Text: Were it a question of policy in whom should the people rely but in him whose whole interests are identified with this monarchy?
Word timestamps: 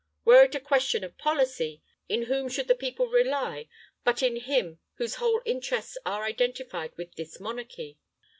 Were 0.25 0.45
it 0.45 0.55
a 0.55 0.59
question 0.59 1.03
of 1.03 1.19
policy 1.19 1.83
in 2.09 2.23
whom 2.23 2.49
should 2.49 2.67
the 2.67 2.73
people 2.73 3.05
rely 3.09 3.69
but 4.03 4.23
in 4.23 4.37
him 4.37 4.79
whose 4.95 5.17
whole 5.21 5.43
interests 5.45 5.95
are 6.07 6.23
identified 6.23 6.97
with 6.97 7.13
this 7.13 7.39
monarchy? 7.39 7.99